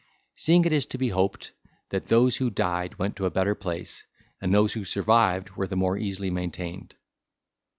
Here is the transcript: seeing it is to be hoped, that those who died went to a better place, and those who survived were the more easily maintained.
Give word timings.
seeing 0.35 0.65
it 0.65 0.73
is 0.73 0.87
to 0.87 0.97
be 0.97 1.09
hoped, 1.09 1.51
that 1.91 2.05
those 2.05 2.37
who 2.37 2.49
died 2.49 2.97
went 2.97 3.15
to 3.15 3.27
a 3.27 3.29
better 3.29 3.53
place, 3.53 4.03
and 4.41 4.51
those 4.51 4.73
who 4.73 4.83
survived 4.83 5.51
were 5.51 5.67
the 5.67 5.75
more 5.75 5.95
easily 5.95 6.31
maintained. 6.31 6.95